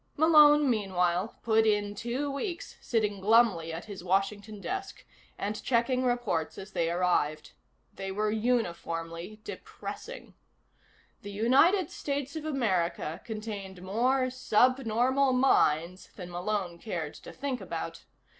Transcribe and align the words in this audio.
Malone, 0.17 0.67
meanwhile, 0.67 1.35
put 1.43 1.63
in 1.67 1.93
two 1.93 2.31
weeks 2.31 2.75
sitting 2.81 3.19
glumly 3.21 3.71
at 3.71 3.85
his 3.85 4.03
Washington 4.03 4.59
desk 4.59 5.05
and 5.37 5.61
checking 5.63 6.03
reports 6.03 6.57
as 6.57 6.71
they 6.71 6.89
arrived. 6.89 7.51
They 7.93 8.11
were 8.11 8.31
uniformly 8.31 9.41
depressing. 9.43 10.33
The 11.21 11.29
United 11.29 11.91
States 11.91 12.35
of 12.35 12.45
America 12.45 13.21
contained 13.23 13.83
more 13.83 14.31
sub 14.31 14.79
normal 14.79 15.33
minds 15.33 16.09
than 16.15 16.31
Malone 16.31 16.79
cared 16.79 17.13
to 17.13 17.31
think 17.31 17.61
about. 17.61 18.05